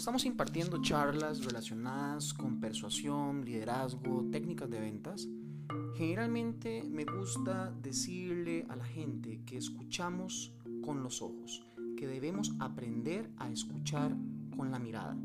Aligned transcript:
estamos 0.00 0.24
impartiendo 0.24 0.80
charlas 0.80 1.44
relacionadas 1.44 2.32
con 2.32 2.58
persuasión, 2.58 3.44
liderazgo, 3.44 4.24
técnicas 4.32 4.70
de 4.70 4.80
ventas, 4.80 5.28
generalmente 5.94 6.82
me 6.90 7.04
gusta 7.04 7.70
decirle 7.82 8.64
a 8.70 8.76
la 8.76 8.86
gente 8.86 9.42
que 9.44 9.58
escuchamos 9.58 10.54
con 10.82 11.02
los 11.02 11.20
ojos, 11.20 11.62
que 11.98 12.06
debemos 12.06 12.54
aprender 12.60 13.30
a 13.36 13.50
escuchar 13.50 14.16
con 14.56 14.70
la 14.70 14.78
mirada. 14.78 15.18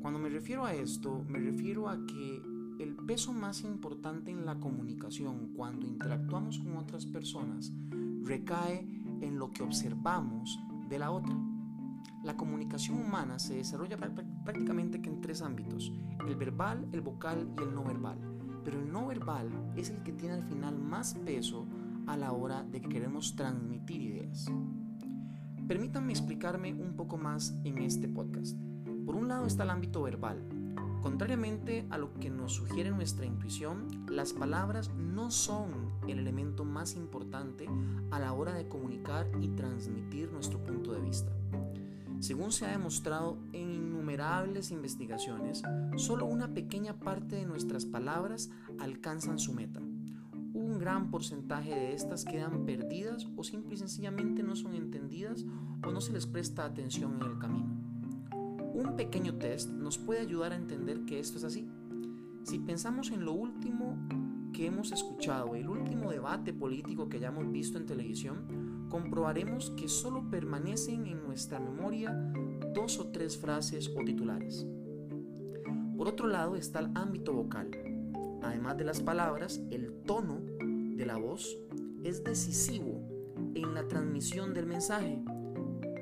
Cuando 0.00 0.18
me 0.18 0.30
refiero 0.30 0.64
a 0.64 0.72
esto, 0.72 1.22
me 1.28 1.38
refiero 1.38 1.90
a 1.90 1.98
que 2.06 2.42
el 2.78 2.96
peso 3.06 3.34
más 3.34 3.60
importante 3.60 4.30
en 4.30 4.46
la 4.46 4.58
comunicación 4.58 5.52
cuando 5.54 5.86
interactuamos 5.86 6.58
con 6.60 6.78
otras 6.78 7.04
personas 7.04 7.70
recae 8.22 8.88
en 9.20 9.38
lo 9.38 9.50
que 9.50 9.64
observamos 9.64 10.58
de 10.88 10.98
la 10.98 11.10
otra. 11.10 11.57
La 12.22 12.36
comunicación 12.36 13.00
humana 13.00 13.38
se 13.38 13.56
desarrolla 13.56 13.96
prácticamente 13.96 15.00
en 15.04 15.20
tres 15.20 15.40
ámbitos, 15.40 15.92
el 16.26 16.36
verbal, 16.36 16.88
el 16.92 17.00
vocal 17.00 17.48
y 17.58 17.62
el 17.62 17.74
no 17.74 17.84
verbal. 17.84 18.18
Pero 18.64 18.80
el 18.80 18.92
no 18.92 19.06
verbal 19.06 19.48
es 19.76 19.90
el 19.90 20.02
que 20.02 20.12
tiene 20.12 20.34
al 20.34 20.44
final 20.44 20.78
más 20.78 21.14
peso 21.14 21.66
a 22.06 22.16
la 22.16 22.32
hora 22.32 22.64
de 22.64 22.80
que 22.80 22.88
queremos 22.88 23.36
transmitir 23.36 24.02
ideas. 24.02 24.50
Permítanme 25.68 26.12
explicarme 26.12 26.74
un 26.74 26.96
poco 26.96 27.18
más 27.18 27.54
en 27.64 27.78
este 27.78 28.08
podcast. 28.08 28.56
Por 29.04 29.14
un 29.14 29.28
lado 29.28 29.46
está 29.46 29.62
el 29.62 29.70
ámbito 29.70 30.02
verbal. 30.02 30.42
Contrariamente 31.02 31.86
a 31.90 31.98
lo 31.98 32.12
que 32.14 32.30
nos 32.30 32.54
sugiere 32.54 32.90
nuestra 32.90 33.26
intuición, 33.26 34.06
las 34.08 34.32
palabras 34.32 34.90
no 34.94 35.30
son 35.30 35.92
el 36.08 36.18
elemento 36.18 36.64
más 36.64 36.96
importante 36.96 37.68
a 38.10 38.18
la 38.18 38.32
hora 38.32 38.52
de 38.54 38.66
comunicar 38.66 39.30
y 39.40 39.48
transmitir 39.48 40.32
nuestro 40.32 40.62
punto 40.64 40.92
de 40.92 41.00
vista. 41.00 41.30
Según 42.20 42.50
se 42.50 42.66
ha 42.66 42.70
demostrado 42.70 43.38
en 43.52 43.72
innumerables 43.72 44.72
investigaciones, 44.72 45.62
solo 45.96 46.26
una 46.26 46.52
pequeña 46.52 46.98
parte 46.98 47.36
de 47.36 47.46
nuestras 47.46 47.86
palabras 47.86 48.50
alcanzan 48.80 49.38
su 49.38 49.54
meta. 49.54 49.80
Un 49.80 50.78
gran 50.80 51.12
porcentaje 51.12 51.70
de 51.70 51.94
estas 51.94 52.24
quedan 52.24 52.66
perdidas 52.66 53.28
o 53.36 53.44
simple 53.44 53.74
y 53.74 53.78
sencillamente 53.78 54.42
no 54.42 54.56
son 54.56 54.74
entendidas 54.74 55.44
o 55.86 55.92
no 55.92 56.00
se 56.00 56.12
les 56.12 56.26
presta 56.26 56.64
atención 56.64 57.20
en 57.20 57.30
el 57.30 57.38
camino. 57.38 57.78
Un 58.74 58.96
pequeño 58.96 59.34
test 59.34 59.70
nos 59.70 59.98
puede 59.98 60.20
ayudar 60.20 60.52
a 60.52 60.56
entender 60.56 61.04
que 61.04 61.20
esto 61.20 61.38
es 61.38 61.44
así. 61.44 61.68
Si 62.42 62.58
pensamos 62.58 63.12
en 63.12 63.24
lo 63.24 63.32
último 63.32 63.96
que 64.52 64.66
hemos 64.66 64.90
escuchado, 64.90 65.54
el 65.54 65.68
último 65.68 66.10
debate 66.10 66.52
político 66.52 67.08
que 67.08 67.18
hayamos 67.18 67.50
visto 67.52 67.78
en 67.78 67.86
televisión, 67.86 68.77
comprobaremos 68.88 69.70
que 69.70 69.88
solo 69.88 70.28
permanecen 70.30 71.06
en 71.06 71.22
nuestra 71.22 71.60
memoria 71.60 72.12
dos 72.74 72.98
o 72.98 73.08
tres 73.08 73.36
frases 73.36 73.90
o 73.96 74.04
titulares. 74.04 74.66
Por 75.96 76.08
otro 76.08 76.28
lado 76.28 76.54
está 76.54 76.78
el 76.80 76.90
ámbito 76.94 77.32
vocal. 77.32 77.70
Además 78.42 78.76
de 78.76 78.84
las 78.84 79.00
palabras, 79.00 79.60
el 79.70 79.92
tono 80.06 80.40
de 80.60 81.06
la 81.06 81.16
voz 81.16 81.58
es 82.04 82.22
decisivo 82.22 83.02
en 83.54 83.74
la 83.74 83.86
transmisión 83.88 84.54
del 84.54 84.66
mensaje. 84.66 85.22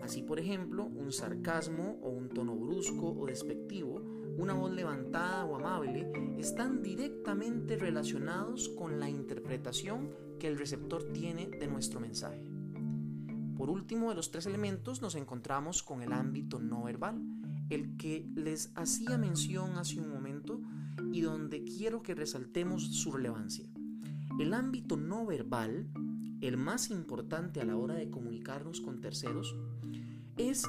Así, 0.03 0.23
por 0.23 0.39
ejemplo, 0.39 0.85
un 0.85 1.13
sarcasmo 1.13 1.99
o 2.03 2.11
un 2.11 2.29
tono 2.29 2.55
brusco 2.55 3.09
o 3.11 3.27
despectivo, 3.27 4.03
una 4.39 4.53
voz 4.53 4.73
levantada 4.73 5.45
o 5.45 5.57
amable, 5.57 6.13
están 6.39 6.83
directamente 6.83 7.77
relacionados 7.77 8.69
con 8.69 9.01
la 9.01 9.09
interpretación 9.09 10.11
que 10.39 10.49
el 10.49 10.59
receptor 10.59 11.05
tiene 11.13 11.49
de 11.49 11.67
nuestro 11.67 12.01
mensaje. 12.01 12.56
Por 13.57 13.71
último 13.71 14.11
de 14.11 14.17
los 14.17 14.31
tres 14.31 14.45
elementos 14.47 15.01
nos 15.01 15.15
encontramos 15.15 15.83
con 15.83 16.03
el 16.03 16.13
ámbito 16.13 16.59
no 16.59 16.85
verbal, 16.85 17.23
el 17.71 17.97
que 17.97 18.29
les 18.35 18.71
hacía 18.75 19.17
mención 19.17 19.79
hace 19.79 19.99
un 19.99 20.11
momento 20.11 20.61
y 21.13 21.23
donde 21.23 21.65
quiero 21.65 22.03
que 22.03 22.15
resaltemos 22.15 22.85
su 22.97 23.13
relevancia. 23.13 23.67
El 24.39 24.53
ámbito 24.53 24.99
no 24.99 25.25
verbal, 25.25 25.89
el 26.43 26.59
más 26.59 26.91
importante 26.91 27.61
a 27.61 27.65
la 27.65 27.77
hora 27.77 27.95
de 27.95 28.11
comunicarnos 28.11 28.83
con 28.83 29.01
terceros, 29.01 29.57
es 30.37 30.65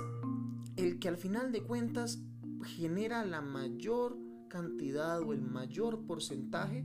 el 0.78 0.98
que 1.00 1.10
al 1.10 1.18
final 1.18 1.52
de 1.52 1.64
cuentas 1.64 2.22
genera 2.64 3.26
la 3.26 3.42
mayor 3.42 4.18
cantidad 4.48 5.20
o 5.22 5.34
el 5.34 5.42
mayor 5.42 6.06
porcentaje 6.06 6.84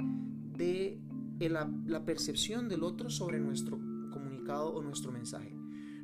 de 0.57 1.01
la, 1.39 1.71
la 1.87 2.05
percepción 2.05 2.69
del 2.69 2.83
otro 2.83 3.09
sobre 3.09 3.39
nuestro 3.39 3.79
comunicado 4.11 4.75
o 4.75 4.83
nuestro 4.83 5.13
mensaje. 5.13 5.62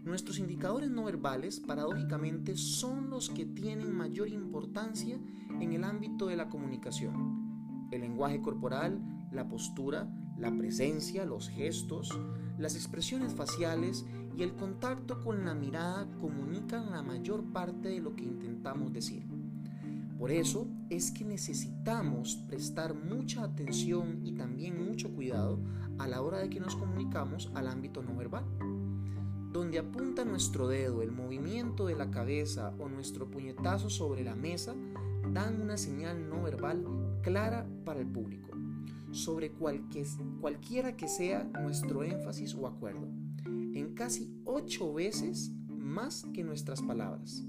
Nuestros 0.09 0.39
indicadores 0.39 0.89
no 0.89 1.05
verbales, 1.05 1.61
paradójicamente, 1.61 2.57
son 2.57 3.11
los 3.11 3.29
que 3.29 3.45
tienen 3.45 3.95
mayor 3.95 4.29
importancia 4.29 5.21
en 5.61 5.75
el 5.75 5.85
ámbito 5.85 6.29
de 6.29 6.37
la 6.37 6.49
comunicación. 6.49 7.89
El 7.93 8.01
lenguaje 8.01 8.41
corporal, 8.41 9.03
la 9.31 9.47
postura, 9.47 10.11
la 10.39 10.51
presencia, 10.57 11.27
los 11.27 11.51
gestos, 11.51 12.19
las 12.57 12.75
expresiones 12.75 13.35
faciales 13.35 14.07
y 14.35 14.43
el 14.43 14.55
contacto 14.55 15.23
con 15.23 15.45
la 15.45 15.53
mirada 15.53 16.09
comunican 16.23 16.91
la 16.91 17.03
mayor 17.03 17.45
parte 17.53 17.91
de 17.91 18.01
lo 18.01 18.17
que 18.17 18.25
intentamos 18.25 18.95
decir. 18.95 19.27
Por 20.19 20.31
eso 20.31 20.69
es 20.89 21.11
que 21.11 21.27
necesitamos 21.27 22.37
prestar 22.49 22.95
mucha 22.95 23.45
atención 23.45 24.25
y 24.25 24.33
también 24.33 24.89
mucho 24.89 25.11
cuidado 25.11 25.61
a 25.99 26.09
la 26.09 26.23
hora 26.23 26.39
de 26.39 26.49
que 26.49 26.61
nos 26.61 26.77
comunicamos 26.77 27.53
al 27.55 27.69
ámbito 27.69 28.03
no 28.03 28.17
verbal. 28.17 28.47
Donde 29.53 29.79
apunta 29.79 30.25
nuestro 30.25 30.69
dedo, 30.69 31.03
el 31.03 31.11
movimiento 31.11 31.87
de 31.87 31.97
la 31.97 32.11
cabeza 32.11 32.75
o 32.79 32.89
nuestro 32.89 33.31
puñetazo 33.31 33.89
sobre 33.89 34.23
la 34.23 34.35
mesa 34.35 34.75
dan 35.33 35.61
una 35.63 35.79
señal 35.79 36.29
no 36.29 36.43
verbal 36.43 36.85
clara 37.23 37.67
para 37.85 38.01
el 38.01 38.07
público, 38.07 38.51
sobre 39.11 39.51
cualquiera 39.51 40.97
que 40.97 41.09
sea 41.09 41.45
nuestro 41.45 42.05
énfasis 42.05 42.55
o 42.55 42.67
acuerdo, 42.67 43.09
en 43.47 43.95
casi 43.95 44.31
ocho 44.45 44.93
veces 44.93 45.51
más 45.69 46.27
que 46.35 46.45
nuestras 46.45 46.83
palabras. 46.83 47.43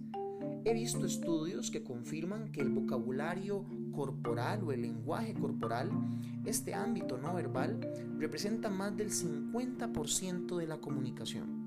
He 0.64 0.74
visto 0.74 1.06
estudios 1.06 1.70
que 1.70 1.84
confirman 1.84 2.52
que 2.52 2.62
el 2.62 2.70
vocabulario 2.70 3.66
corporal 3.92 4.64
o 4.64 4.72
el 4.72 4.84
lenguaje 4.84 5.34
corporal, 5.34 5.90
este 6.46 6.74
ámbito 6.74 7.18
no 7.18 7.34
verbal, 7.34 7.80
representa 8.18 8.70
más 8.70 8.96
del 8.96 9.12
50% 9.12 10.58
de 10.58 10.68
la 10.68 10.78
comunicación. 10.78 11.59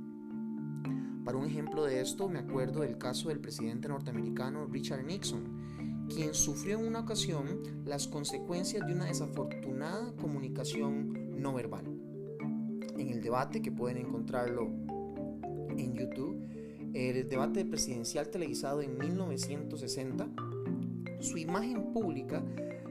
Para 1.24 1.38
un 1.38 1.46
ejemplo 1.46 1.84
de 1.84 2.00
esto, 2.00 2.28
me 2.28 2.40
acuerdo 2.40 2.80
del 2.80 2.98
caso 2.98 3.28
del 3.28 3.38
presidente 3.38 3.88
norteamericano 3.88 4.66
Richard 4.66 5.04
Nixon, 5.04 6.08
quien 6.12 6.34
sufrió 6.34 6.78
en 6.78 6.86
una 6.86 7.00
ocasión 7.00 7.62
las 7.84 8.08
consecuencias 8.08 8.84
de 8.86 8.92
una 8.92 9.04
desafortunada 9.04 10.12
comunicación 10.16 11.40
no 11.40 11.54
verbal. 11.54 11.84
En 12.98 13.08
el 13.08 13.20
debate, 13.20 13.62
que 13.62 13.70
pueden 13.70 13.98
encontrarlo 13.98 14.68
en 15.76 15.94
YouTube, 15.94 16.42
el 16.92 17.28
debate 17.28 17.64
presidencial 17.64 18.28
televisado 18.28 18.82
en 18.82 18.98
1960, 18.98 20.28
su 21.20 21.38
imagen 21.38 21.92
pública 21.92 22.44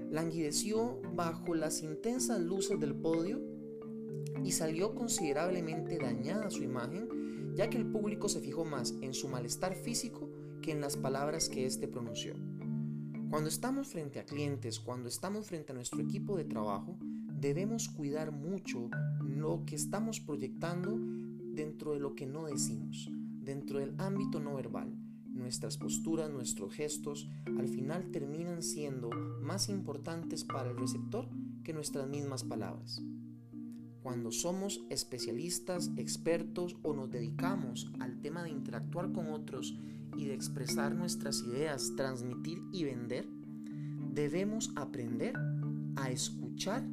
languideció 0.10 1.02
bajo 1.14 1.54
las 1.54 1.84
intensas 1.84 2.40
luces 2.40 2.80
del 2.80 2.96
podio 2.96 3.42
y 4.44 4.54
salió 4.54 4.96
considerablemente 4.96 5.98
dañada 5.98 6.50
su 6.50 6.64
imagen 6.64 7.21
ya 7.56 7.70
que 7.70 7.78
el 7.78 7.86
público 7.86 8.30
se 8.30 8.42
fijó 8.42 8.66
más 8.66 8.96
en 9.02 9.14
su 9.14 9.28
malestar 9.28 9.76
físico 9.76 10.30
que 10.62 10.72
en 10.72 10.82
las 10.82 10.98
palabras 10.98 11.50
que 11.50 11.66
éste 11.66 11.88
pronunció. 11.88 12.36
Cuando 13.30 13.50
estamos 13.50 13.88
frente 13.88 14.20
a 14.20 14.26
clientes, 14.26 14.80
cuando 14.80 15.08
estamos 15.08 15.48
frente 15.48 15.72
a 15.72 15.76
nuestro 15.76 16.02
equipo 16.02 16.36
de 16.36 16.46
trabajo, 16.46 16.98
debemos 17.40 17.90
cuidar 17.90 18.32
mucho 18.32 18.90
lo 19.22 19.64
que 19.66 19.76
estamos 19.76 20.20
proyectando 20.20 20.98
dentro 21.00 21.94
de 21.94 22.00
lo 22.00 22.14
que 22.14 22.26
no 22.26 22.46
decimos, 22.46 23.10
dentro 23.40 23.80
del 23.80 23.96
ámbito 24.00 24.40
no 24.40 24.56
verbal. 24.56 24.96
Nuestras 25.26 25.78
posturas, 25.78 26.30
nuestros 26.30 26.74
gestos, 26.74 27.30
al 27.58 27.68
final 27.68 28.12
terminan 28.12 28.62
siendo 28.62 29.10
más 29.42 29.70
importantes 29.70 30.44
para 30.44 30.70
el 30.70 30.78
receptor 30.78 31.30
que 31.64 31.74
nuestras 31.74 32.08
mismas 32.08 32.44
palabras. 32.44 33.02
Cuando 34.02 34.32
somos 34.32 34.84
especialistas, 34.90 35.92
expertos 35.96 36.76
o 36.82 36.94
nos 36.94 37.12
dedicamos 37.12 37.92
al 38.00 38.20
tema 38.20 38.42
de 38.44 38.50
interactuar 38.50 39.12
con 39.12 39.28
otros 39.28 39.78
y 40.18 40.26
de 40.26 40.34
expresar 40.34 40.96
nuestras 40.96 41.44
ideas, 41.44 41.94
transmitir 41.96 42.64
y 42.74 42.84
vender, 42.84 43.28
debemos 44.12 44.72
aprender 44.76 45.36
a 45.96 46.10
escuchar 46.10 46.84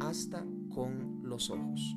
hasta 0.00 0.44
con 0.68 1.20
los 1.22 1.50
ojos. 1.50 1.96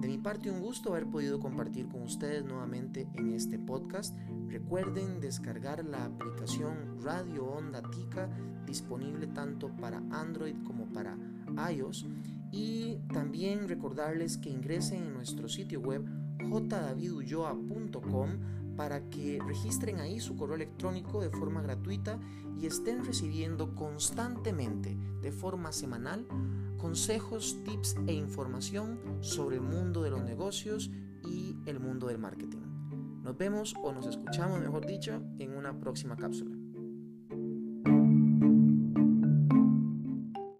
De 0.00 0.08
mi 0.08 0.18
parte 0.18 0.50
un 0.50 0.60
gusto 0.60 0.90
haber 0.90 1.06
podido 1.06 1.38
compartir 1.38 1.86
con 1.88 2.02
ustedes 2.02 2.44
nuevamente 2.44 3.08
en 3.14 3.32
este 3.32 3.58
podcast. 3.58 4.16
Recuerden 4.48 5.20
descargar 5.20 5.84
la 5.84 6.06
aplicación 6.06 7.00
Radio 7.02 7.44
Onda 7.44 7.82
Tica 7.90 8.28
disponible 8.66 9.26
tanto 9.28 9.68
para 9.76 9.98
Android 10.10 10.56
como 10.64 10.86
para 10.86 11.16
iOS 11.70 12.06
y 12.52 12.96
también 13.12 13.68
recordarles 13.68 14.38
que 14.38 14.50
ingresen 14.50 15.04
en 15.04 15.14
nuestro 15.14 15.48
sitio 15.48 15.80
web 15.80 16.04
jdavidulloa.com 16.38 18.30
para 18.76 19.08
que 19.10 19.38
registren 19.46 20.00
ahí 20.00 20.20
su 20.20 20.36
correo 20.36 20.56
electrónico 20.56 21.20
de 21.20 21.30
forma 21.30 21.60
gratuita 21.60 22.18
y 22.58 22.66
estén 22.66 23.04
recibiendo 23.04 23.74
constantemente, 23.74 24.96
de 25.22 25.32
forma 25.32 25.72
semanal, 25.72 26.26
consejos, 26.78 27.58
tips 27.64 27.96
e 28.06 28.14
información 28.14 28.98
sobre 29.20 29.56
el 29.56 29.62
mundo 29.62 30.02
de 30.02 30.10
los 30.10 30.22
negocios 30.22 30.90
y 31.28 31.56
el 31.66 31.78
mundo 31.78 32.06
del 32.06 32.18
marketing. 32.18 32.62
Nos 33.22 33.36
vemos 33.36 33.74
o 33.82 33.92
nos 33.92 34.06
escuchamos, 34.06 34.60
mejor 34.60 34.86
dicho, 34.86 35.22
en 35.38 35.54
una 35.54 35.78
próxima 35.78 36.16
cápsula. 36.16 36.59